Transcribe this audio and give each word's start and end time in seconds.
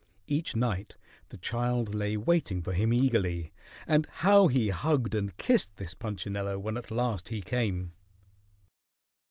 Each 0.25 0.55
night 0.55 0.97
the 1.29 1.37
child 1.37 1.93
lay 1.93 2.17
waiting 2.17 2.63
for 2.63 2.73
him 2.73 2.91
eagerly, 2.91 3.53
and 3.85 4.07
how 4.09 4.47
he 4.47 4.69
hugged 4.69 5.13
and 5.13 5.37
kissed 5.37 5.75
this 5.77 5.93
Punchinello 5.93 6.57
when 6.57 6.75
at 6.75 6.89
last 6.89 7.29
he 7.29 7.39
came! 7.39 7.93